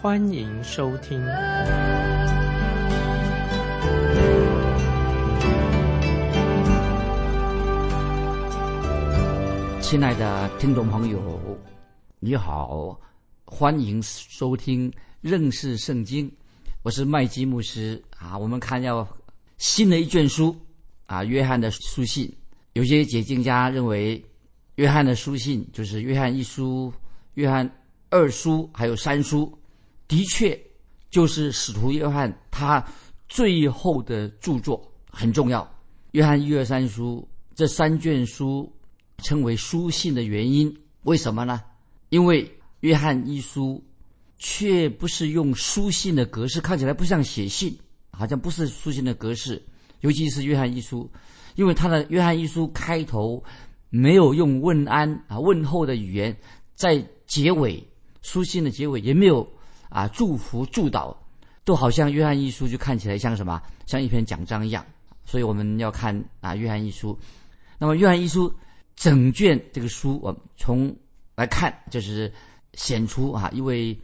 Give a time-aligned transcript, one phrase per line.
[0.00, 1.20] 欢迎收听。
[9.82, 11.20] 亲爱的听众朋友，
[12.20, 12.96] 你好，
[13.44, 16.30] 欢迎收听认识圣经，
[16.84, 18.38] 我是麦基牧师啊。
[18.38, 19.04] 我们看要
[19.56, 20.56] 新的一卷书
[21.06, 22.32] 啊，约翰的书信。
[22.74, 24.24] 有些解经家认为，
[24.76, 26.92] 约翰的书信就是约翰一书、
[27.34, 27.68] 约翰
[28.10, 29.52] 二书还有三书，
[30.08, 30.58] 的确
[31.10, 32.84] 就是使徒约翰他
[33.28, 35.70] 最后的著作，很重要。
[36.12, 38.72] 约翰一二三书这三卷书。
[39.24, 41.60] 称为书信的原因，为什么呢？
[42.08, 42.48] 因为
[42.82, 43.84] 约翰一书
[44.36, 47.76] 却不是用书信的格式，看起来不像写信，
[48.12, 49.60] 好像不是书信的格式。
[50.02, 51.10] 尤其是约翰一书，
[51.56, 53.42] 因为他的约翰一书开头
[53.90, 56.38] 没有用问安啊问候的语言，
[56.76, 57.84] 在结尾
[58.22, 59.44] 书信的结尾也没有
[59.88, 61.16] 啊祝福祝祷，
[61.64, 64.84] 都好像约翰一书就看起来像什么，像一篇讲章一样。
[65.24, 67.18] 所以我们要看啊约翰一书，
[67.78, 68.52] 那么约翰一书。
[69.00, 70.92] 整卷这个书，我从
[71.36, 72.32] 来看，就是
[72.72, 73.96] 显出啊一位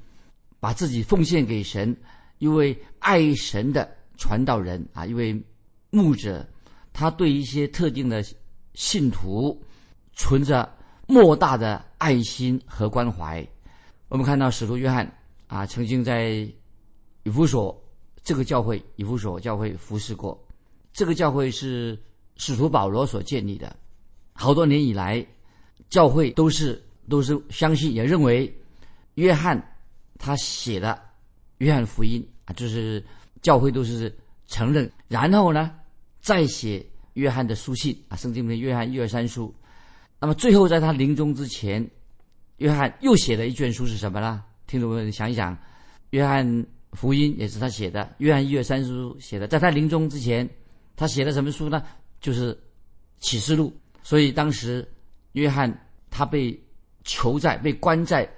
[0.61, 1.97] 把自己奉献给神、
[2.39, 5.45] 一位爱神的传道人啊，一位
[5.91, 6.49] 牧者，
[6.93, 8.25] 他对一些特定的
[8.75, 9.61] 信徒
[10.12, 10.73] 存着
[11.09, 13.45] 莫大的爱心和关怀。
[14.07, 15.12] 我们看到使徒约翰
[15.47, 16.48] 啊，曾经在
[17.23, 17.83] 以弗所
[18.22, 20.38] 这个教会，以弗所教会服侍过。
[20.93, 21.99] 这个教会是
[22.37, 23.75] 使徒保罗所建立的。
[24.32, 25.25] 好多年以来，
[25.88, 28.53] 教会都是都是相信，也认为
[29.15, 29.60] 约翰
[30.19, 30.93] 他写的
[31.59, 33.05] 《约翰福音》啊，就是
[33.43, 34.12] 教会都是
[34.47, 34.91] 承认。
[35.09, 35.72] 然后呢，
[36.21, 36.84] 再写
[37.15, 39.55] 约翰的书信啊，圣经里面约翰一二三书。
[40.21, 41.88] 那么最后在他临终之前，
[42.56, 44.43] 约翰又写了一卷书是什么呢？
[44.75, 45.55] 听众们想一想，
[46.11, 49.47] 《约翰福音》也是他写的，《约翰一二三书》写的。
[49.47, 50.51] 在他临终之前，
[50.97, 51.81] 他写的什么书呢？
[52.21, 52.53] 就是
[53.21, 53.69] 《启示录》。
[54.03, 54.85] 所以当时，
[55.35, 55.73] 约翰
[56.11, 56.61] 他被
[57.05, 58.29] 囚在、被关在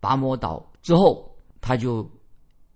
[0.00, 2.10] 拔摩岛之后，他就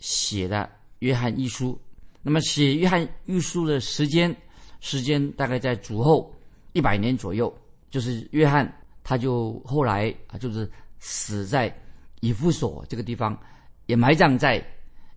[0.00, 0.58] 写的
[0.98, 1.72] 《约翰一书》。
[2.20, 4.36] 那么写《约翰一书》的时间，
[4.80, 6.30] 时间大概在主后
[6.74, 7.50] 一百年左右。
[7.88, 8.70] 就是约翰
[9.02, 11.74] 他就后来啊，就是死在
[12.20, 13.38] 以弗所这个地方，
[13.86, 14.64] 也埋葬在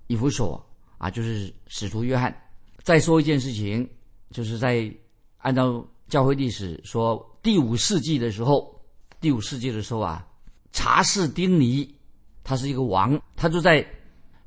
[0.07, 0.65] 以弗所
[0.97, 2.35] 啊，就是使徒约翰。
[2.81, 3.87] 再说一件事情，
[4.31, 4.91] 就是在
[5.37, 5.85] 按照。
[6.09, 8.79] 教会历史说，第五世纪的时候，
[9.19, 10.27] 第五世纪的时候啊，
[10.71, 11.95] 查士丁尼，
[12.43, 13.83] 他是一个王，他就在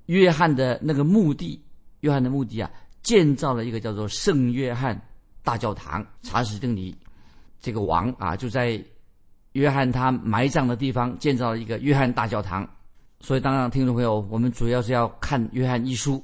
[0.05, 1.61] 约翰的那个墓地，
[2.01, 2.71] 约翰的墓地啊，
[3.03, 5.01] 建造了一个叫做圣约翰
[5.43, 6.07] 大教堂。
[6.23, 6.95] 查士丁尼
[7.59, 8.81] 这个王啊，就在
[9.57, 12.69] 约翰他埋葬的地方建造了一个约翰大教堂。
[13.21, 16.23] 所以，当然，听众朋友，我们主要是要看约翰一书，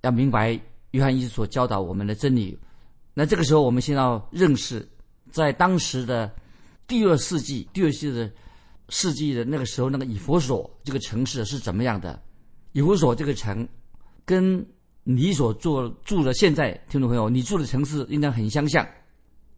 [0.00, 2.58] 要明白约翰一书所教导我们的真理。
[3.14, 4.86] 那这个时候，我们先要认识，
[5.30, 6.28] 在当时的
[6.88, 8.32] 第二世纪、第二世纪的
[8.88, 12.20] 世纪的那个时候，那个以弗所这个城市是怎么样的？
[12.72, 13.66] 以弗所这个城，
[14.24, 14.66] 跟
[15.04, 18.84] 你所住住的现在，听众朋友，你住的城市应该很相像。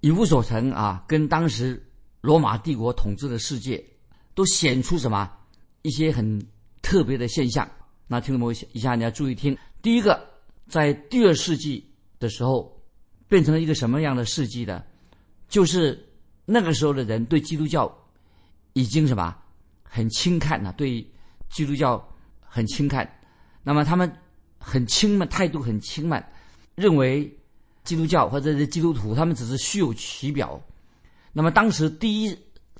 [0.00, 1.82] 以弗所城啊，跟当时
[2.26, 3.82] 罗马帝国统治的世界，
[4.34, 5.30] 都显出什么
[5.82, 6.44] 一些很
[6.82, 7.70] 特别的现象？
[8.08, 9.56] 那听众朋友一下你要注意听。
[9.80, 10.20] 第一个，
[10.68, 11.88] 在第二世纪
[12.18, 12.74] 的时候。
[13.28, 14.84] 变成了一个什么样的世纪呢？
[15.48, 16.00] 就是
[16.44, 17.92] 那个时候的人对基督教
[18.72, 19.36] 已经什么
[19.82, 21.04] 很轻看了，对
[21.50, 22.00] 基督教
[22.38, 23.04] 很轻看。
[23.64, 24.08] 那么他们
[24.60, 26.24] 很轻慢，态度很轻慢，
[26.76, 27.28] 认为
[27.82, 30.62] 基督教或者是基督徒，他们只是虚有其表。
[31.36, 32.34] 那么当时第一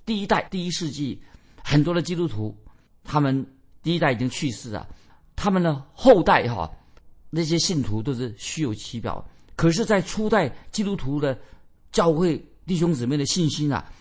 [0.06, 1.20] 第一代第一世纪
[1.62, 2.56] 很多的基督徒，
[3.05, 3.47] 他们
[3.82, 4.88] 第一代已经去世了，
[5.37, 6.70] 他们的后代哈
[7.29, 9.23] 那些信徒都是虚有其表。
[9.56, 11.38] 可是，在初代基督徒的
[11.93, 13.93] 教会弟兄姊妹的信心啊，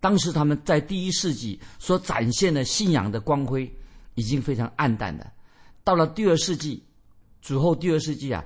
[0.00, 3.70] 当时他们在第一世纪所展现的信仰的光辉，
[4.14, 5.30] 已经非常暗淡了。
[5.84, 6.82] 到了第二世纪，
[7.42, 8.42] 主后第二世纪啊，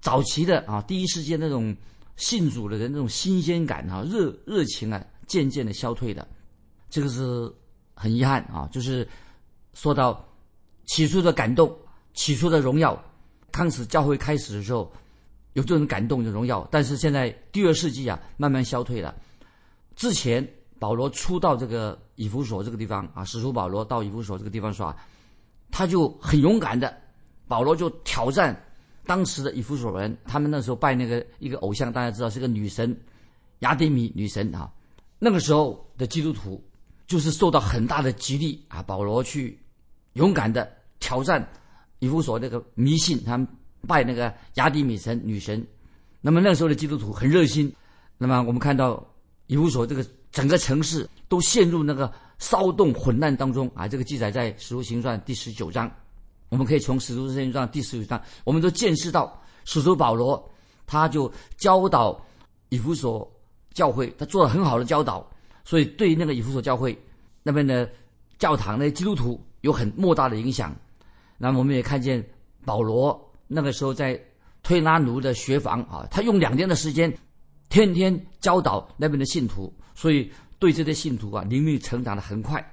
[0.00, 1.76] 早期的啊，第一世纪那种
[2.16, 6.26] 信主的人那种新鲜感啊、热热情啊，渐渐的消退的。
[6.88, 7.52] 这个是
[7.94, 9.06] 很遗憾啊，就是
[9.72, 10.24] 说到
[10.86, 11.76] 起初的感动、
[12.12, 13.02] 起初的荣耀。
[13.50, 14.92] 当时教会开始的时候
[15.52, 19.14] 有这种感动的荣耀，但是现在第二世纪啊，慢慢消退了。
[19.94, 20.46] 之前
[20.78, 24.96] 保罗初到这个以弗所这个地方啊，使徒保罗到以弗所这个地方说啊，
[25.70, 26.96] 他就很勇敢的，
[27.46, 28.63] 保罗就挑战
[29.06, 32.96] 当时的以弗所人，他们那时候拜那个一个偶像，大家知道是个女神
[33.60, 34.70] 雅典米女神啊。
[35.18, 36.62] 那个时候的基督徒
[37.06, 39.58] 就是受到很大的激励啊，保罗去
[40.14, 40.70] 勇敢的
[41.00, 41.46] 挑战
[41.98, 43.46] 以弗所那个迷信，他们
[43.86, 45.64] 拜那个雅典米神女神。
[46.20, 47.72] 那么那时候的基督徒很热心，
[48.18, 49.06] 那么我们看到。
[49.46, 50.02] 以弗所这个
[50.32, 53.86] 整个城市都陷入那个骚动混乱当中啊！
[53.86, 55.94] 这个记载在《使徒行传》第十九章，
[56.54, 60.48] 我们可以从《使徒行传》第十九章，我们都见识到使徒保罗
[60.86, 62.16] 他就教导
[62.68, 63.28] 以弗所
[63.72, 65.28] 教会，他做了很好的教导，
[65.64, 66.96] 所以对那个以弗所教会
[67.42, 67.90] 那边的
[68.38, 70.72] 教堂的基督徒有很莫大的影响。
[71.38, 72.24] 那么我们也看见
[72.64, 74.16] 保罗那个时候在
[74.62, 77.12] 推拉奴的学房啊，他用两天的时间。
[77.68, 80.30] 天天教导那边的信徒，所以
[80.60, 82.64] 对这些信徒啊，灵命成长的很快。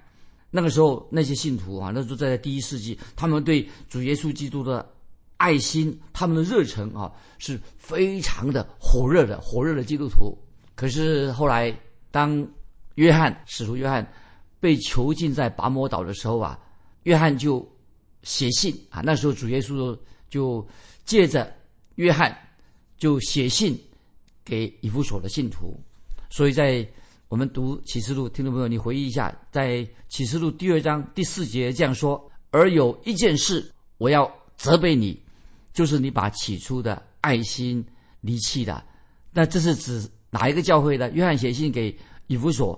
[0.52, 4.88] 那个时候，那些信徒啊，那时候在第一世纪，他们对主耶稣基督的
[5.38, 10.38] 爱心，他们的热忱啊，是非常的火热的，火热的基督徒。
[10.76, 11.76] 可是后来，
[12.12, 12.48] 当
[12.96, 14.06] 约翰使徒约翰
[14.60, 16.60] 被囚禁在拔摩岛的时候啊，
[17.04, 17.68] 约翰就
[18.24, 19.98] 写信啊，那时候主耶稣
[20.30, 20.68] 就
[21.06, 21.52] 借着
[21.96, 22.38] 约翰
[22.98, 23.76] 就写信。
[24.44, 25.80] 给以弗所的信徒，
[26.32, 26.86] 所以在
[27.32, 35.18] 我们读启示录，听众朋友，你回忆一下，在启示录第二章第四节这样说：“而有一件事我要责备你，
[35.72, 37.82] 就是你把起初的爱心
[38.20, 38.84] 离弃了。”
[39.32, 41.10] 那这是指哪一个教会的？
[41.12, 41.98] 约翰写信给
[42.28, 42.78] 以弗所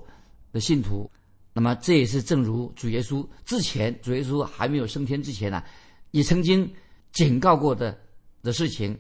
[0.52, 1.10] 的信徒，
[1.52, 5.64] 那么这也是正如主耶稣之前，主耶稣还没有升天之前呢，
[6.12, 6.72] 也曾经
[7.12, 8.00] 警告过的
[8.44, 8.96] 的事情。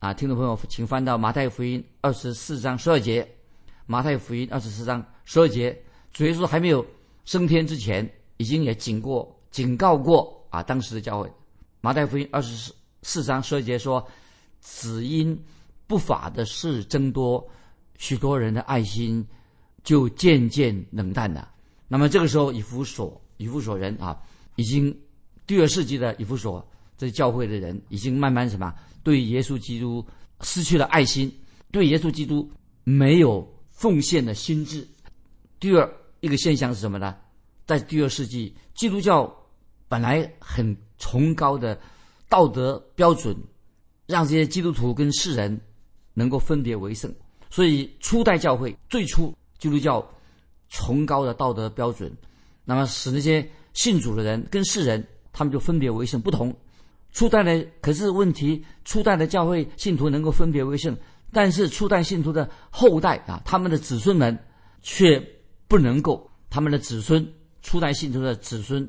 [0.00, 3.24] 啊，听众朋友，请翻到马太福音二十四章十二节。
[3.90, 5.74] 马太福音二十四章十二节，
[6.12, 6.84] 主耶稣还没有
[7.24, 8.06] 升天之前，
[8.36, 11.32] 已经也警过、警告过啊，当时的教会。
[11.80, 14.06] 马太福音二十四四章十二节说
[14.60, 15.42] ：“只因
[15.86, 17.42] 不法的事增多，
[17.96, 19.26] 许多人的爱心
[19.82, 21.50] 就渐渐冷淡了。”
[21.88, 24.20] 那么这个时候，以弗所、以弗所人啊，
[24.56, 24.94] 已经
[25.46, 26.62] 第二世纪的以弗所
[26.98, 28.74] 这教会的人，已经慢慢什么？
[29.02, 30.06] 对耶稣基督
[30.42, 31.34] 失去了爱心，
[31.70, 32.46] 对耶稣基督
[32.84, 34.86] 没有奉献的心智。
[35.60, 35.88] 第二
[36.18, 37.14] 一个现象是什么呢？
[37.64, 39.32] 在第二世纪，基督教
[39.86, 41.78] 本来很崇高的
[42.28, 43.36] 道德标准，
[44.06, 45.60] 让这些基督徒跟世人
[46.12, 47.14] 能够分别为圣。
[47.50, 50.04] 所以初代教会最初基督教
[50.68, 52.12] 崇高的道德标准，
[52.64, 56.52] 那么使那些信主的人跟世人他们就分别为圣不同。
[57.12, 60.96] 初代的可是问题，初代的教会信徒能够分别为圣，
[61.32, 64.38] 但是初代信徒的后代啊，他们的子孙们
[64.82, 65.22] 却
[65.66, 67.26] 不能够，他们的子孙
[67.62, 68.88] 初代信徒的子孙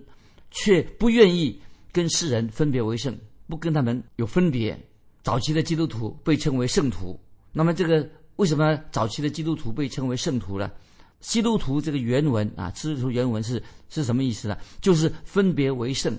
[0.51, 4.79] 却不愿意跟世人分别为圣，不跟他们有分别。
[5.21, 7.19] 早期的基督徒被称为圣徒，
[7.51, 8.07] 那么这个
[8.37, 10.71] 为什么早期的基督徒被称为圣徒呢？
[11.19, 14.57] 基督徒这个原文啊，基督徒原文是是什么意思呢？
[14.81, 16.17] 就是分别为圣。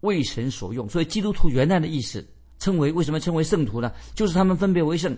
[0.00, 2.26] 为神所用，所以基督徒原来的意思
[2.58, 3.92] 称为为什么称为圣徒呢？
[4.16, 5.16] 就是他们分别为圣，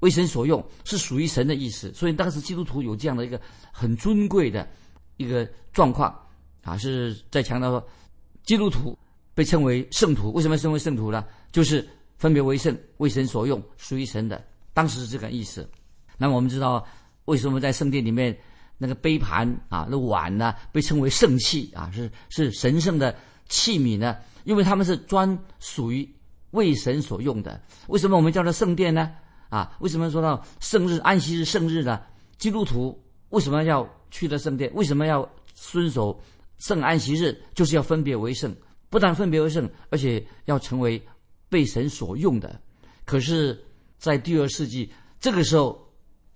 [0.00, 1.92] 为神所用，是属于神的意思。
[1.92, 3.40] 所以当时基督徒有这样的一个
[3.72, 4.68] 很尊贵的
[5.16, 6.14] 一个状况
[6.62, 7.88] 啊，是在强调说，
[8.44, 8.96] 基督徒
[9.34, 10.32] 被称为圣徒。
[10.32, 11.24] 为什么称为圣徒呢？
[11.52, 11.86] 就是
[12.16, 14.44] 分别为圣，为神所用，属于神的。
[14.72, 15.68] 当时是这个意思。
[16.16, 16.86] 那么我们知道，
[17.24, 18.36] 为什么在圣殿里面
[18.76, 23.14] 那个杯盘啊、那碗呢，被称为圣器啊，是是神圣的。
[23.50, 24.14] 器皿呢？
[24.44, 26.06] 因为他们是专属于
[26.50, 27.58] 为神所用的。
[27.86, 29.10] 为什么我们叫它圣殿呢？
[29.48, 32.00] 啊，为什么说到圣日、安息日、圣日呢？
[32.36, 34.70] 基督徒为什么要去的圣殿？
[34.74, 36.20] 为什么要遵守
[36.58, 37.36] 圣安息日？
[37.54, 38.54] 就是要分别为圣，
[38.90, 41.02] 不但分别为圣，而且要成为
[41.48, 42.60] 被神所用的。
[43.04, 43.58] 可是，
[43.98, 45.90] 在第二世纪这个时候，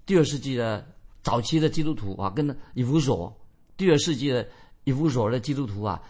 [0.07, 0.87] 第二世纪的
[1.23, 3.35] 早期的基督徒啊，跟以弗所
[3.77, 4.49] 第二世纪的
[4.85, 6.01] 以弗所的基督徒啊。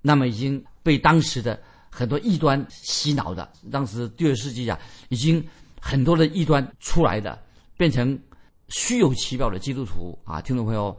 [0.00, 4.78] 那么已经被当时的很多异端洗脑的，当时第二世纪啊，
[5.08, 5.44] 已经
[5.84, 7.36] 很多的异端出来的，
[7.76, 8.16] 变成
[8.68, 10.96] 虚有其表的基督徒啊，听众朋友，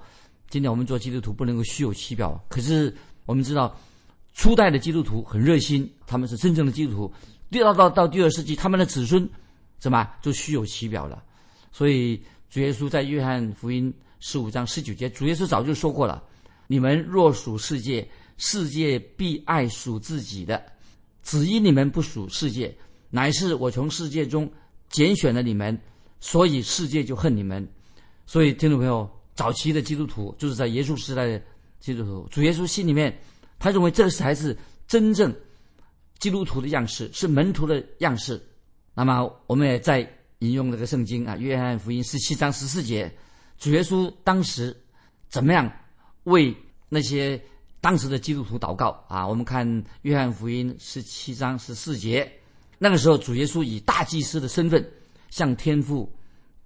[0.50, 2.94] 今天我们做基督徒不能够虚有其表，可是
[3.25, 3.74] 我们知道
[4.34, 7.13] 初代的基督徒很热心，他们是真正的基督徒，
[7.50, 9.28] 第二到到第二世纪，他们的子孙
[9.80, 11.24] 怎么就虚有其表了？
[11.72, 16.22] 所以主耶稣在约翰福音十五章十九节，主耶稣早就说过了：
[16.68, 18.06] 你们若属世界。
[18.36, 20.62] 世界必爱属自己的，
[21.22, 22.75] 只因你们不属世界，
[23.12, 24.52] 乃是我从世界中
[24.94, 25.78] 拣选了你们，
[26.22, 27.68] 所以世界就恨你们。
[28.26, 31.42] 所以听众朋友，早期的基督徒就是在耶稣时代的
[31.80, 33.14] 基督徒，主耶稣心里面，
[33.58, 34.56] 他认为这才是
[34.88, 35.36] 真正
[36.20, 38.42] 基督徒的样式，是门徒的样式。
[38.94, 40.08] 那么我们也在
[40.40, 43.12] 引用这个圣经啊，《约翰福音》十七章十四节，
[43.58, 44.76] 主耶稣当时
[45.28, 45.70] 怎么样
[46.26, 46.56] 为
[46.88, 47.42] 那些
[47.82, 49.28] 当时的基督徒祷告啊？
[49.28, 49.68] 我们看
[50.04, 52.32] 《约翰福音》十七章十四节，
[52.84, 54.86] 那个时候主耶稣以大祭司的身份
[55.30, 56.13] 向天父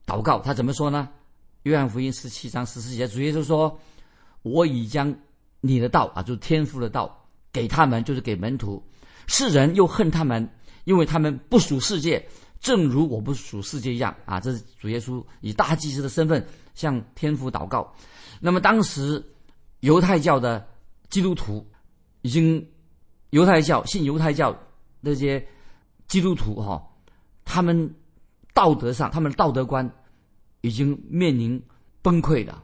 [0.04, 1.08] 祷告，他怎么说呢？
[1.62, 3.80] 《约翰福音》十七章十四节，主耶稣说
[4.42, 5.16] ：“我已将
[5.62, 8.84] 你的道啊，就是天父的道，给他们，就是给门徒。
[9.28, 10.50] 世人又恨他们。”
[10.86, 12.28] 因为他们不属世界，
[12.62, 14.40] 正如我不属世界一样啊！
[14.40, 16.44] 这是主耶稣以大祭司的身份
[16.74, 17.94] 向天父祷告。
[18.40, 19.24] 那么当时
[19.82, 20.66] 犹太教的
[21.10, 21.64] 基督徒
[22.24, 22.68] 已经，
[23.30, 24.58] 犹太教信犹太教
[25.02, 25.46] 那些
[26.08, 26.82] 基督徒哈，
[27.46, 27.94] 他们
[28.54, 29.90] 道德上他们的道德观
[30.62, 31.62] 已经面临
[32.02, 32.64] 崩溃了，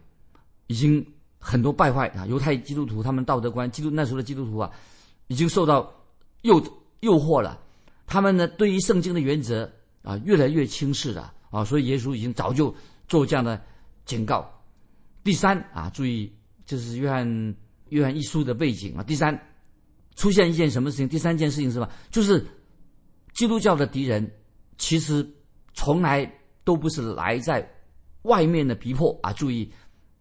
[0.68, 1.06] 已经
[1.38, 2.26] 很多败坏啊！
[2.26, 4.72] 犹太基督徒他们道德观，基督那时候的基督徒啊，
[5.28, 5.94] 已经受到
[6.44, 6.62] 诱
[7.02, 7.60] 诱惑了。
[8.08, 9.70] 他们呢，对于圣经的原则
[10.04, 12.74] 啊，越来越轻视了啊，所以耶稣已经早就
[13.08, 13.62] 做这样的
[14.06, 14.50] 警告。
[15.24, 16.32] 第三啊，注意，
[16.66, 17.56] 这是约翰
[17.90, 19.04] 约翰一书的背景啊。
[19.04, 19.38] 第三，
[20.16, 21.08] 出现一件什么事情？
[21.08, 21.90] 第三件事情是吧？
[22.12, 22.46] 就是
[23.34, 24.30] 基督教的敌人
[24.78, 25.28] 其实
[25.74, 26.30] 从来
[26.64, 27.68] 都不是来在
[28.24, 29.34] 外面的逼迫啊。
[29.34, 29.72] 注意，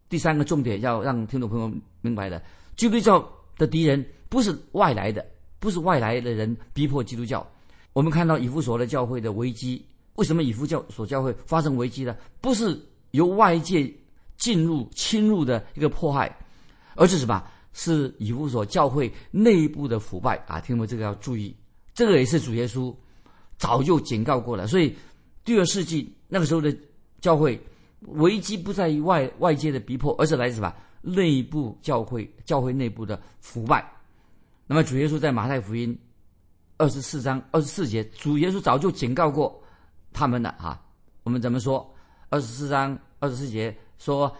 [0.08, 2.42] 第三个重点要让听众朋友明白的，
[2.76, 3.26] 基督教
[3.56, 5.24] 的敌人不是外来的，
[5.58, 7.46] 不是外来的人逼迫基督教。
[7.92, 12.16] 我们看到以弗所的教会的危机，为什么以弗教所教会发生危机呢？
[12.40, 13.92] 不是由外界
[14.36, 16.34] 进入侵入的一个迫害，
[16.96, 17.44] 而是什么？
[17.74, 20.60] 是以弗所教会内部的腐败啊！
[20.60, 21.56] 听懂这个要注意，
[21.94, 22.94] 这个也是主耶稣
[23.58, 24.66] 早就警告过了。
[24.66, 24.94] 所以
[25.44, 26.74] 第二世纪那个时候的
[27.20, 27.60] 教会
[28.00, 30.74] 危机不在于外外界的逼迫，而是来自什么？
[31.02, 33.84] 内部教会教会内部的腐败。
[34.66, 35.98] 那么主耶稣在马太福音。
[36.78, 39.62] 二十四章二十四节，主耶稣早就警告过
[40.12, 40.82] 他们了啊！
[41.22, 41.88] 我们怎么说？
[42.28, 44.34] 二十四章二十四节说，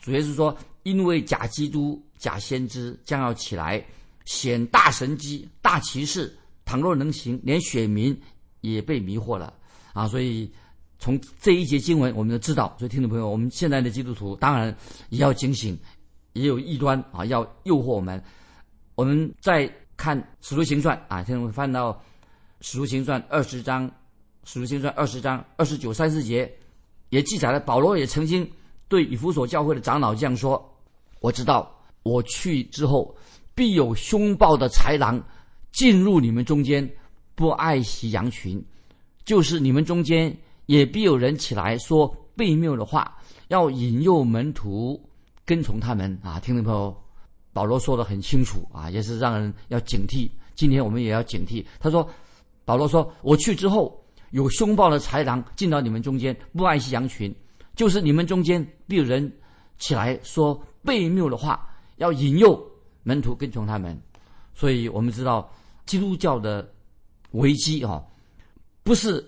[0.00, 3.84] 主耶稣说：“因为假基督、假先知将要起来，
[4.24, 8.18] 显大神机、大骑士，倘若能行，连选民
[8.60, 9.52] 也被迷惑了
[9.92, 10.50] 啊！”所以
[10.98, 14.76] 从这一节经文，我们就知道，所以听众朋友，我们现在的基督徒当然
[15.10, 15.78] 也要警醒，
[16.32, 18.22] 也有异端啊，要诱惑我们。
[18.94, 19.72] 我们再。
[19.96, 21.92] 看《使徒行传》啊，现在我们翻到
[22.60, 23.88] 《使徒行传》二十章，
[24.42, 26.52] 《使徒行传》二十章二十九、三十节，
[27.10, 28.50] 也记载了保罗也曾经
[28.88, 30.60] 对以弗所教会的长老这样说
[31.22, 33.16] ：“我知道我去之后，
[33.54, 35.22] 必有凶暴的豺狼
[35.74, 36.88] 进入你们中间，
[37.34, 38.58] 不爱惜羊群；
[39.24, 40.34] 就是你们中间
[40.66, 43.14] 也必有人起来说悖谬的话，
[43.48, 44.98] 要引诱门徒
[45.44, 46.96] 跟从他们。”啊，听众朋友。
[47.52, 50.28] 保罗说的很清楚啊，也是让人要警惕。
[50.56, 51.64] 今天我们也要警惕。
[51.78, 52.04] 他说
[52.66, 53.96] ：“保罗说，我去之后，
[54.30, 57.32] 有凶暴的豺狼进到你们中间，不爱惜羊群，
[57.76, 59.32] 就是你们中间必有人
[59.78, 61.64] 起来说悖谬的话，
[61.98, 62.60] 要引诱
[63.04, 63.96] 门徒跟从他们。
[64.52, 65.48] 所以我们知道，
[65.86, 66.72] 基督教的
[67.30, 68.04] 危机哈，
[68.82, 69.24] 不是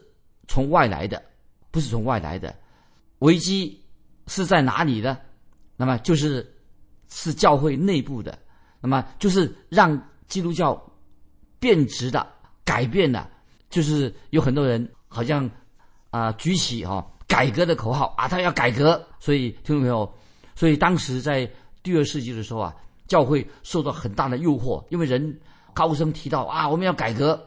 [0.48, 1.22] 从外来的，
[1.70, 2.54] 不是从外来的，
[3.20, 3.82] 危机
[4.26, 5.18] 是在哪里呢？
[5.76, 6.52] 那么就是。”
[7.08, 8.36] 是教会内部的，
[8.80, 9.96] 那么就是让
[10.26, 10.92] 基督教
[11.60, 12.26] 变质的、
[12.64, 13.30] 改变的，
[13.70, 15.48] 就是有很多人好像
[16.10, 19.00] 啊举起哈改革的口号啊，他要改革。
[19.20, 20.12] 所以听众朋友，
[20.56, 21.48] 所以当时在
[21.80, 22.74] 第二世纪的时候啊，
[23.06, 25.40] 教会受到很大的诱惑，因为人
[25.76, 27.38] 高声提到啊，我们要改革。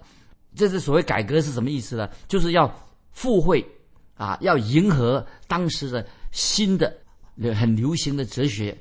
[0.56, 2.08] 这是所谓改革是什么意思呢？
[2.28, 2.72] 就是要
[3.12, 3.66] 附会
[4.14, 6.96] 啊，要迎合当时的新的
[7.56, 8.78] 很流行的哲学。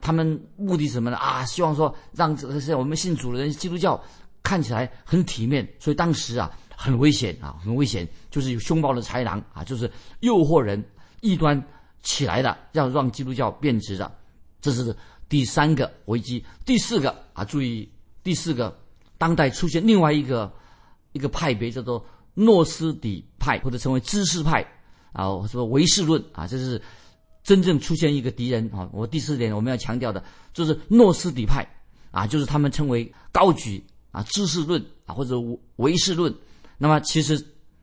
[0.00, 1.16] 他们目的什么呢？
[1.18, 4.02] 啊，希望说让这些我们信主的人，基督教
[4.42, 10.82] 看起来很体面，所以当时啊很危险啊，很危险，就是有凶暴的豺狼啊，就是诱惑人
[11.20, 11.60] 异端
[12.02, 14.10] 起来的，要让基督教变质的，
[14.60, 14.94] 这是
[15.28, 16.44] 第三个危机。
[16.64, 17.90] 第四个啊，注意
[18.22, 18.76] 第四个，
[19.18, 20.52] 当代出现另外一个
[21.12, 22.04] 一个派别，叫做
[22.34, 24.66] 诺斯底派，或者称为知识派
[25.12, 26.80] 啊，说唯识论啊，这是。
[27.46, 28.88] 真正出现一个敌人啊！
[28.92, 30.20] 我第四点我们要强调的
[30.52, 31.64] 就是诺斯底派
[32.10, 33.80] 啊，就是他们称为高举
[34.10, 35.36] 啊知识论啊或者
[35.76, 36.34] 唯识论。
[36.76, 37.40] 那么其实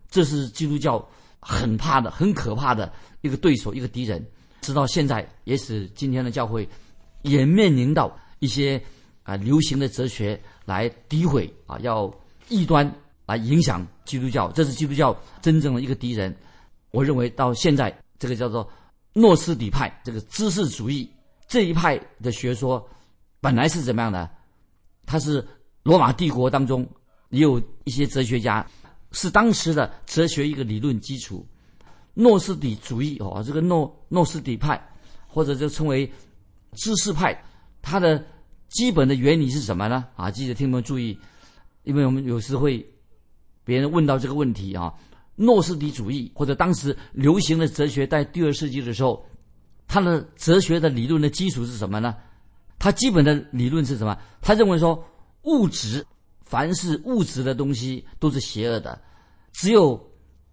[0.10, 1.10] 这是基督教
[1.40, 4.22] 很怕的、很可怕的一个对手、一个敌人。
[4.60, 6.68] 直到现在，也使今天的教会
[7.22, 8.84] 也面临到一些
[9.24, 12.14] 啊流行的哲学来诋毁啊，要
[12.50, 12.90] 异端
[13.26, 16.36] 来影响基督教，这是基督教真正的一个敌人。
[16.92, 18.70] 我认为到现在，这个叫做
[19.14, 21.10] 诺斯底派，这个知识主义
[21.48, 22.88] 这一派的学说，
[23.42, 24.30] 本来是怎么样的？
[25.06, 25.46] 它是
[25.84, 26.88] 罗马帝国当中
[27.30, 28.66] 也有一些哲学家，
[29.12, 31.46] 是当时的哲学一个理论基础。
[32.14, 34.80] 诺斯底主义哦，这个诺诺斯底派，
[35.28, 36.12] 或者就称为
[36.74, 37.36] 知识派，
[37.82, 38.24] 它的
[38.74, 40.06] 基本的原理是什么呢？
[40.16, 41.18] 啊，记得听众们注意，
[41.84, 42.86] 因为我们有时会
[43.64, 44.94] 别人问到这个问题啊。
[45.36, 49.26] 诺斯底主义或者当时流行的哲学，在第二世纪的时候，
[49.88, 52.16] 他的哲学的理论的基础是什么呢？
[52.78, 54.16] 他基本的理论是什么？
[54.42, 55.04] 他认为说，
[55.44, 56.06] 物质，
[56.42, 59.02] 凡是物质的东西都是邪恶的，
[59.54, 60.00] 只有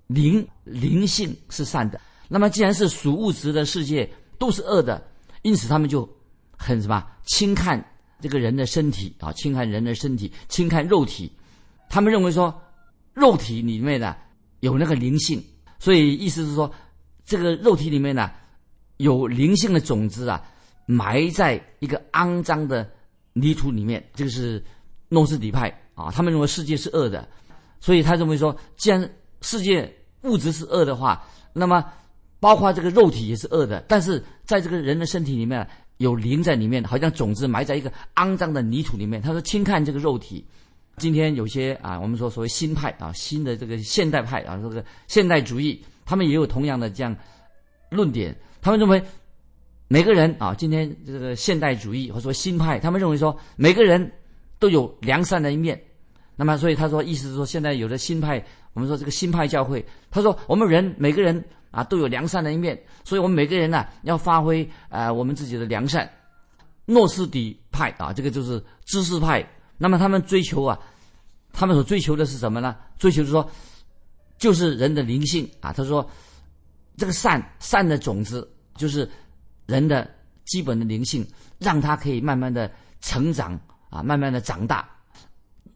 [0.06, 2.00] 灵灵性是善的。
[2.28, 5.02] 那么，既然是属物质的世界都是恶的，
[5.42, 6.08] 因此他们就
[6.56, 7.84] 很什么轻看
[8.20, 11.30] 这个人的身体啊，侵害人的身体，侵害肉体。
[11.88, 12.62] 他们认为说，
[13.14, 14.16] 肉体里面的。
[14.60, 15.42] 有那个灵性，
[15.78, 16.70] 所以意思是说，
[17.24, 18.30] 这个肉体里面呢，
[18.98, 20.44] 有灵性的种子啊，
[20.84, 22.86] 埋在一个肮脏的
[23.32, 24.06] 泥土里面。
[24.12, 24.62] 这个是
[25.08, 27.26] 诺斯底派啊，他们认为世界是恶的，
[27.80, 29.10] 所以他认为说，既然
[29.40, 29.90] 世界
[30.24, 31.82] 物质是恶的话，那么
[32.38, 33.82] 包括这个肉体也是恶的。
[33.88, 35.66] 但是在这个人的身体里面
[36.00, 39.20] 有灵在里面，好像种子埋在一个肮脏的泥土里面。
[39.20, 40.42] 他说轻看这个肉体。
[40.96, 47.14] 今天有些啊，我们说所谓新派啊，新的这个现代派啊，这个现代主义，他们也有同样的这样
[47.90, 48.34] 论点。
[48.62, 49.02] 他们认为
[49.88, 54.10] 每个人啊，今天这个现代主义或者说新派，他们认为说每个人
[54.58, 55.78] 都有良善的一面。
[56.34, 58.42] 那么，所以他说，意思是说，现在有的新派，
[58.72, 66.10] 我们说这个新派教会，他说我们人每个人啊都有良善的一面，所以我们每个人呢要发挥啊我们自己的良善。
[66.86, 69.48] 诺斯底派啊，这个就是知识派。
[69.78, 70.78] 那么他们追求啊，
[71.52, 72.76] 他们所追求的是什么呢？
[72.98, 73.48] 追求是说，
[74.38, 75.72] 就是人的灵性啊。
[75.72, 76.06] 他说，
[76.96, 79.08] 这个善善的种子就是
[79.66, 80.10] 人的
[80.44, 81.24] 基本的灵性，
[81.58, 84.88] 让他可以慢慢的成长啊，慢慢的长大。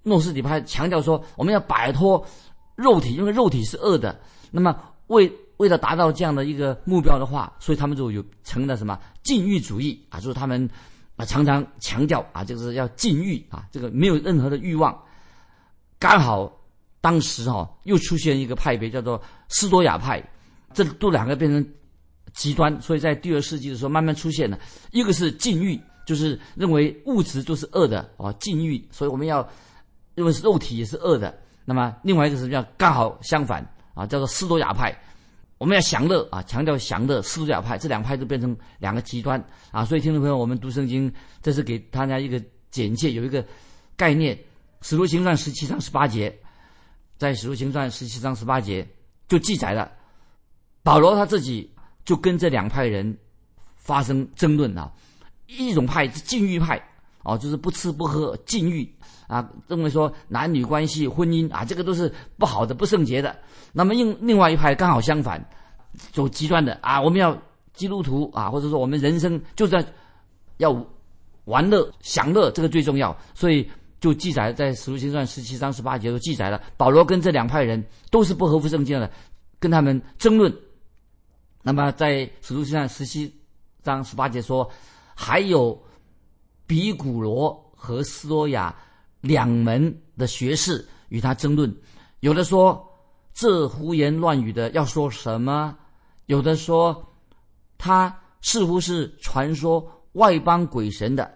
[0.02, 2.26] 诺斯底派强调说，我们要摆脱
[2.74, 4.20] 肉体，因为肉体是恶的。
[4.50, 4.76] 那么
[5.07, 10.69] 为为了达到这样的一个目标的话，所以他们就有成了什么禁欲主义啊，就是他们。
[11.17, 15.01] 啊，常常强调啊，就是要禁欲啊，这个没有任何的欲望。
[15.97, 16.53] 刚好
[17.01, 20.21] 当时哈又出现一个派别，叫做斯多亚派，
[20.73, 21.64] 这都两个变成
[22.33, 24.59] 极端，所以在第二世纪的时候慢慢出现了。
[24.90, 29.49] 一个是禁欲，就是认为物质都是恶的哦，禁欲，所以我们要
[30.17, 31.33] 认为是肉体也是恶的。
[31.64, 33.64] 那么另外一个是叫刚好相反
[33.95, 34.93] 啊，叫做斯多亚派。
[35.59, 39.85] 我们要享乐啊，强调享乐，斯多亚派这两派都变成两个极端啊。
[39.85, 41.12] 所以听众朋友，我们读圣经，
[41.43, 43.45] 这是给大家一个简介，有一个
[43.97, 44.37] 概念，
[44.83, 46.37] 《使徒行传》十七章十八节，
[47.17, 48.87] 在《使徒行传》十七章十八节
[49.29, 49.90] 就记载了，
[50.83, 51.73] 保罗他自己
[52.05, 53.17] 就跟这两派人
[53.77, 54.93] 发生争论啊。
[55.47, 56.83] 一种派是禁欲派
[57.24, 58.88] 哦，就是不吃不喝，禁欲
[59.26, 63.34] 啊，认为说男女关系、婚姻啊，这个都是不好的、不圣洁的。
[63.72, 65.42] 那么另另外一派刚好相反，
[66.12, 67.37] 走极端的啊，我们要
[67.72, 69.84] 基督徒啊，或者说我们人生就在
[70.58, 70.70] 要
[71.46, 73.16] 玩乐享乐，这个最重要。
[73.34, 73.68] 所以
[74.00, 79.10] 就记载在《使徒行传》十七章十八节都记载了，保罗跟这两派人都是不合乎圣经的，
[79.58, 80.54] 跟他们争论。
[81.62, 83.34] 那么在《使徒行传》十七
[83.82, 84.70] 章十八节说，
[85.14, 85.82] 还有
[86.66, 88.74] 比古罗和斯多亚
[89.20, 91.74] 两门的学士与他争论，
[92.20, 92.90] 有的说。
[93.37, 95.77] 这胡言乱语的要说什么？
[96.27, 97.05] 有的说
[97.77, 101.29] 他似乎是传说外邦鬼神的，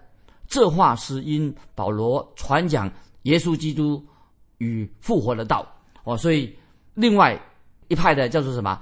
[0.47, 2.89] 这话是因保罗传讲
[3.23, 4.01] 耶稣基督
[4.59, 5.67] 与复活的道
[6.05, 6.15] 哦。
[6.15, 6.57] 所以
[6.93, 7.37] 另外
[7.89, 8.81] 一派的叫做什么？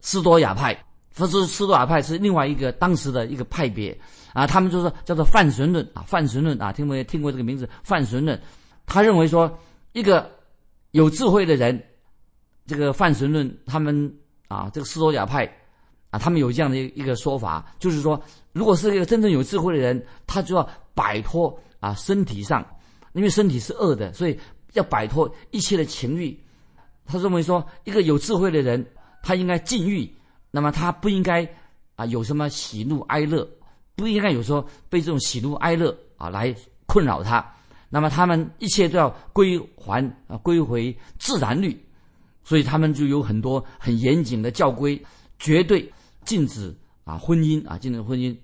[0.00, 0.76] 斯多亚派，
[1.14, 3.96] 不是斯多亚派是另外一个当时的一个派别
[4.36, 4.46] 啊。
[4.46, 7.66] 他们就是叫做泛神论啊，泛神论啊，听没听过这个名字？
[7.82, 8.38] 泛神论，
[8.84, 9.58] 他认为说
[9.92, 10.30] 一个
[10.90, 11.82] 有智慧的人。
[12.68, 14.12] 这个泛神论，他们
[14.48, 15.46] 啊，这个斯多亚派
[16.10, 18.20] 啊，他们有这样的一个说法，就是说，
[18.50, 22.66] 如果是一个真正有智慧的人，他就要摆脱啊身体上，
[23.12, 24.36] 因为身体是恶的，所以
[24.72, 26.36] 要摆脱一切的情欲。
[27.04, 28.84] 他认为说，一个有智慧的人，
[29.22, 30.12] 他应该禁欲，
[30.50, 31.48] 那么他不应该
[31.94, 33.48] 啊有什么喜怒哀乐，
[33.96, 36.54] 不应该有时候被这种喜怒哀乐啊来
[36.86, 37.44] 困扰他。
[37.88, 41.76] 那么他们一切都要归还啊归回自然律。
[42.48, 45.04] 所以他们就有很多很严谨的教规，
[45.36, 45.92] 绝对
[46.24, 48.36] 禁止啊婚姻啊禁止婚姻。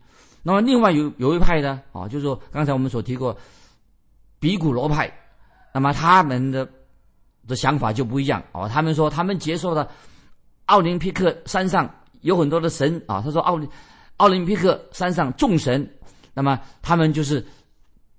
[0.42, 3.38] 那么另外有有一派呢啊，就是说刚才我们所提过
[4.40, 5.08] 比古罗派，
[5.72, 6.68] 那么他们的
[7.46, 8.68] 的想法就不一样哦。
[8.68, 9.88] 他们说他们接受了
[10.64, 11.88] 奥林匹克山上
[12.22, 13.22] 有很多的神啊。
[13.24, 13.68] 他说奥林
[14.18, 15.88] 奥林匹克山上众神，
[16.34, 17.44] 那么他们就是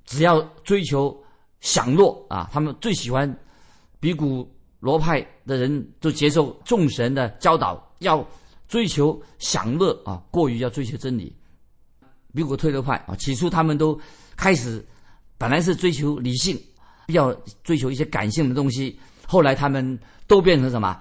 [0.06, 1.18] 只要追求
[1.62, 3.38] 享乐啊，他们最喜欢
[4.00, 8.26] 比古罗派的人都接受众神的教导，要
[8.68, 11.34] 追求享乐啊，过于要追求真理。
[12.34, 14.00] 比古推罗派啊，起初他们都
[14.36, 14.86] 开始
[15.38, 16.60] 本来是追求理性，
[17.08, 21.00] 要追求一些感性的东西，后来他们都变成什么？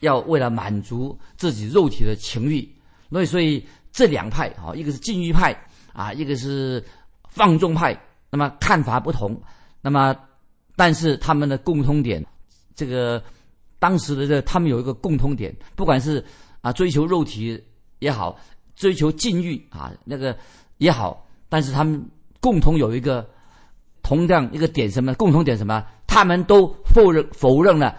[0.00, 2.68] 要为了满足自己肉体的情欲，
[3.08, 5.56] 所以所以这两派啊，一个是禁欲派
[5.94, 6.84] 啊，一个是
[7.30, 7.98] 放纵派，
[8.30, 9.40] 那么看法不同，
[9.80, 10.14] 那么
[10.76, 12.22] 但是他们的共通点，
[12.74, 13.22] 这个
[13.78, 16.22] 当时的这他们有一个共通点，不管是
[16.60, 17.58] 啊追求肉体
[18.00, 18.38] 也好，
[18.76, 20.36] 追求禁欲啊那个。
[20.78, 22.04] 也好，但是他们
[22.40, 23.24] 共同有一个
[24.02, 25.14] 同样一个点什么？
[25.14, 25.86] 共同点什么？
[26.04, 27.96] 他们都否认否认了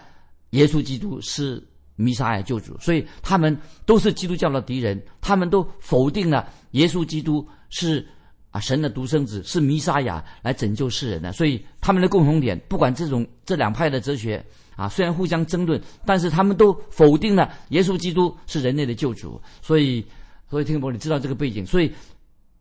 [0.50, 5.02] 耶稣基督是弥撒亚救主，所以他们都是基督教的敌人。
[5.22, 8.06] 他们都否定了耶稣基督是
[8.52, 11.32] 啊神的独生子，是弥撒亚来拯救世人的。
[11.32, 14.44] 所以他们的共同点，不管这种这两派的哲学
[14.76, 19.42] 啊，虽然互相争论，但是他们都否定了耶稣基督是人类的救主。
[19.62, 20.06] 所以，
[20.50, 21.92] 所以听众你知道这个背景，所以。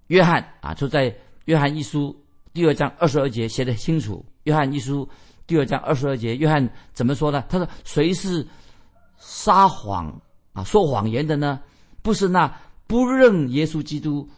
[0.08, 1.12] 约翰啊，就在
[1.46, 2.14] 约翰一书
[2.52, 4.22] 第二章二十二节写的清楚。
[4.42, 5.08] 约翰一书
[5.46, 7.42] 第二章二十二节，约翰怎么说呢？
[7.48, 8.46] 他说：“谁是
[9.26, 10.20] 撒谎
[10.52, 11.58] 啊，说谎言的呢？
[12.02, 12.46] 不是那
[12.87, 14.28] 不认耶稣基督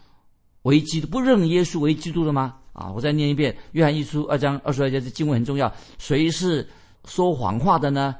[0.62, 5.72] 为基督，不认耶稣为基督的吗？”啊，我再念一遍：约翰一书二章二十二节的经文很重要。
[5.98, 6.68] 谁是
[7.04, 8.14] 说谎话的呢？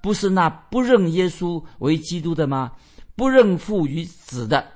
[0.00, 2.72] 不是那不认耶稣为基督的吗？
[3.14, 4.66] 不认父与子的，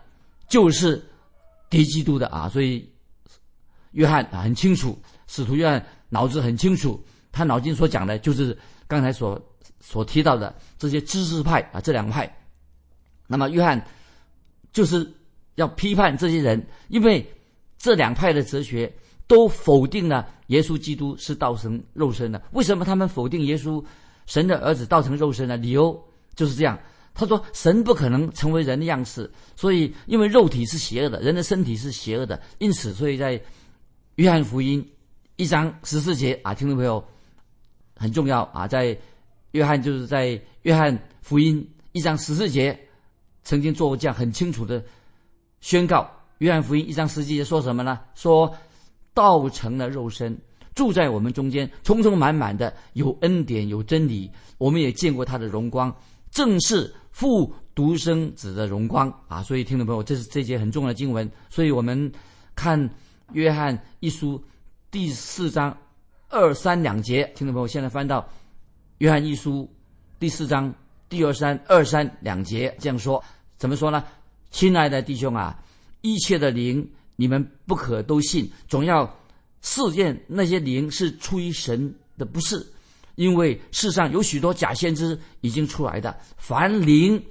[0.49, 1.03] 就是。
[1.71, 2.85] 敌基督的啊，所以
[3.93, 4.99] 约翰很清楚，
[5.29, 7.01] 使徒约翰脑子很清楚，
[7.31, 9.41] 他脑筋所讲的就是刚才所
[9.81, 12.33] 所提到的这些知识派啊这两派。
[13.27, 13.85] 那么约翰
[14.73, 15.11] 就是
[15.57, 17.27] 要批判这些人，因为
[17.79, 18.93] 这两派的哲学
[19.27, 22.43] 都否定了耶稣基督是道成肉身的。
[22.53, 23.83] 为什么他们否定耶稣
[24.27, 25.57] 神的儿子道成肉身呢？
[25.57, 26.01] 理由
[26.35, 26.79] 就是这样。
[27.13, 33.39] 他说：“神不可能成为人的样式，所以因为肉体是邪恶的，人的身体是邪恶的，因此，所以在
[34.15, 34.89] 约翰福音
[35.35, 37.05] 一章十四节啊，听众朋友
[37.97, 38.97] 很重要啊，在
[39.53, 42.79] 约翰就是在约翰福音一章十四节
[43.43, 44.83] 曾经做过这样很清楚的
[45.61, 46.11] 宣告。
[46.39, 47.99] 约翰福音一章十四节说什么呢？
[48.15, 48.55] 说
[49.13, 50.37] 道成了肉身，
[50.75, 55.95] 住在我们中间，充充满满的有恩典有真理，我们也见过他的荣光，
[56.31, 61.29] 正是。”父独生子的荣光啊，所以听众朋友，这是这节很重要的经文。
[61.51, 62.11] 所以我们
[62.55, 62.89] 看
[63.33, 64.43] 约翰一书
[64.93, 65.77] 第四章
[66.29, 68.27] 二三两节，听众朋友现在翻到
[69.01, 69.67] 约翰一书
[70.19, 70.75] 第四章
[71.09, 73.23] 第二三二三两节，这样说
[73.57, 74.05] 怎么说呢？
[74.51, 75.59] 亲爱的弟兄啊，
[76.03, 76.87] 一切的灵
[77.17, 79.11] 你们不可都信，总要
[79.63, 82.65] 试验那些灵是出于神的，不是。
[83.15, 87.23] 因为世上有许多假先知已经出来的，凡灵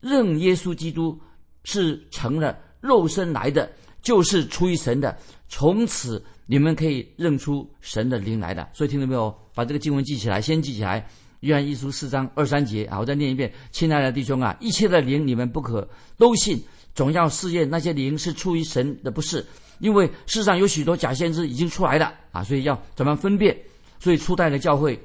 [0.00, 1.20] 认耶稣基督
[1.64, 5.14] 是成了肉身来的，就是出于神的。
[5.46, 8.66] 从此你们可以认出神的灵来的。
[8.72, 9.32] 所以听到没有？
[9.54, 11.06] 把这个经文记起来，先记起来。
[11.40, 16.60] 约翰一书四章二三节啊，我再念一遍：亲爱的弟兄啊，一切的灵你们不可都信，
[16.94, 19.44] 总要试验那些灵是出于神的，不是。
[19.78, 23.56] 因为世上有许多假先知已经出来的啊，所以要怎么分辨？
[24.00, 24.98] 所以初代的教会。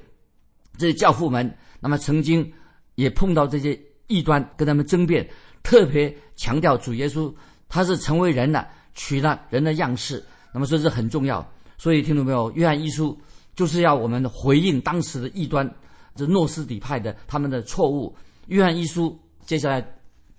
[0.77, 2.51] 这些教父们，那么曾经
[2.95, 5.29] 也碰到这些异端，跟他们争辩，
[5.61, 7.31] 特别强调主耶稣
[7.69, 10.23] 他是成为人了，取了人的样式，
[10.53, 11.45] 那么说这是很重要。
[11.77, 12.51] 所以听懂没有？
[12.51, 13.17] 约翰一书
[13.55, 15.69] 就是要我们回应当时的异端，
[16.15, 18.15] 这诺斯底派的他们的错误。
[18.47, 19.81] 约翰一书接下来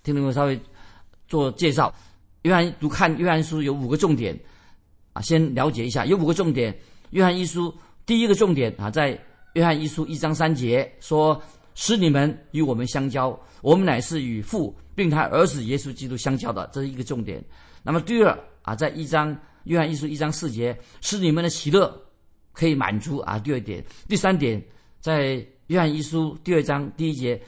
[0.02, 0.32] 听懂没有？
[0.32, 0.58] 稍微
[1.26, 1.92] 做介绍。
[2.42, 4.38] 约翰读看约翰书有五个重点
[5.12, 6.74] 啊，先了解一下，有五个重点。
[7.10, 7.74] 约翰一书
[8.06, 9.18] 第一个重点啊，在。
[9.54, 11.40] 约翰一书一章三节说
[11.76, 17.40] ：“使你们与我们相交，我们乃是与父并他儿子耶稣基督相交的，这是一个重点。
[17.84, 19.32] 那么第二啊，在一章
[19.64, 21.94] 约翰一书一章四节，使你们的喜乐
[22.52, 23.38] 可以满足啊。
[23.38, 24.62] 第二点，第三点，
[25.00, 27.40] 在约翰一书第二章第一节，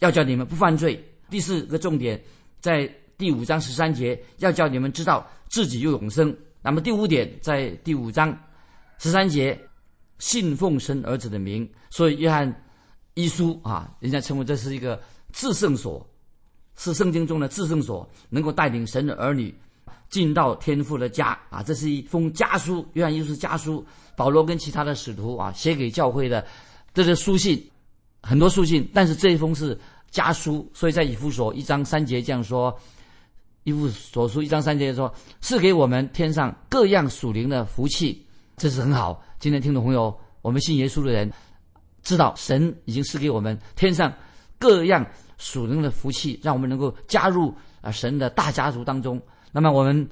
[0.00, 1.02] 要叫你们不犯罪。
[1.30, 2.20] 第四个重点，
[2.60, 6.36] 在第五章十三节，要叫你们知道自己有永生。
[6.62, 8.36] 那么第五点，在第五章
[8.98, 9.58] 十三节。”
[10.20, 12.62] 信奉神儿子的名，所以约翰
[13.14, 15.00] 一书啊，人家称为这是一个
[15.32, 16.06] 至圣所，
[16.76, 19.58] 是圣经中的至圣所，能够带领神的儿女
[20.10, 21.62] 进到天父的家啊。
[21.62, 23.82] 这是一封家书，约翰一书家书，
[24.14, 26.44] 保罗跟其他的使徒啊写给教会的
[26.92, 27.64] 这些书信，
[28.20, 29.78] 很多书信，但是这一封是
[30.10, 32.76] 家书，所以在以弗所一章三节这样说：
[33.64, 39.22] 以弗所书一章三节说，是给我们天上各样属灵的福气，这是很好。
[39.38, 41.32] 今天听众朋友，我们信耶稣的人
[42.02, 44.12] 知道，神已经赐给我们天上
[44.58, 45.06] 各样
[45.38, 49.20] 属灵的福气，让我们能够加入啊神的大家族当中。
[49.52, 50.08] 那么我们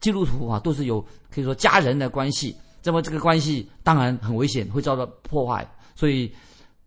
[0.00, 2.54] 基督徒啊，都是有可以说家人的关系。
[2.82, 5.66] 那么这个关系当然很危险，会遭到破坏。
[5.94, 6.30] 所以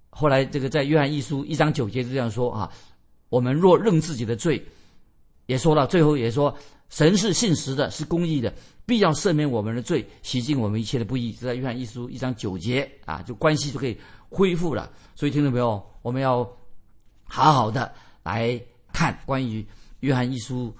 [0.10, 2.72] 后来这个在约翰一书一章九节就这样说啊：
[3.30, 4.64] 我们若认自己的罪，
[5.48, 6.56] 也说到最后也说，
[6.90, 8.54] 神是信实的，是公义的，
[8.86, 11.32] 必要赦免我们的罪，洗净我们一切的不义。
[11.34, 13.98] 这在约翰一书一章九节啊，就关系就可以
[14.30, 14.92] 恢复了。
[15.16, 16.48] 所以听众朋友，我们要
[17.24, 18.62] 好好的来
[18.94, 19.66] 看关于
[20.02, 20.72] 约翰一书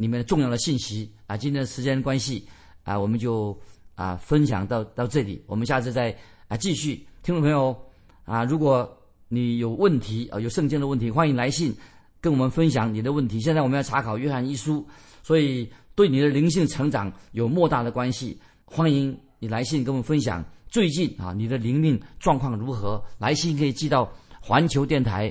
[0.00, 1.36] 里面重要的信息啊。
[1.36, 2.44] 今天的时间关系
[2.82, 3.56] 啊，我们就。
[3.96, 6.16] 啊，分享到到这里，我们下次再
[6.48, 7.06] 啊继续。
[7.22, 7.76] 听众朋友
[8.24, 8.90] 啊，如果
[9.28, 11.76] 你有问题啊，有圣经的问题，欢迎来信
[12.18, 13.38] 跟我们分享你的问题。
[13.42, 14.88] 现在我们要查考约翰一书，
[15.22, 18.40] 所以对你的灵性成长有莫大的关系。
[18.64, 23.04] 欢迎你来信跟我们分享最近啊你的灵命状况如何？
[23.18, 24.10] 来信可以寄到
[24.40, 25.30] 环球电台